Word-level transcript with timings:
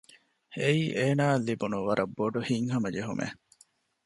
އެއީ 0.57 0.83
އޭނާއަށް 0.97 1.45
ލިބުނު 1.47 1.77
ވަރަށް 1.87 2.13
ބޮޑު 2.17 2.39
ހިތްހަމަޖެހުމެއް 2.47 3.37